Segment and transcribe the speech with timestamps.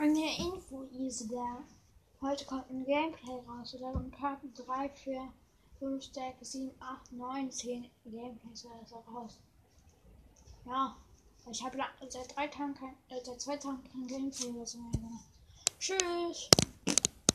[0.00, 1.64] Eine Info ist da.
[2.20, 3.74] Heute kommt ein Gameplay raus.
[3.74, 5.32] Oder um Tag 3, 4,
[5.80, 9.40] 5, 6, 7, 8, 9, 10 Gameplays oder raus.
[10.64, 10.96] Ja,
[11.50, 15.24] ich habe seit drei Tagen kein, äh, seit zwei Tagen kein Gameplay mehr gemacht.
[15.80, 16.48] Tschüss!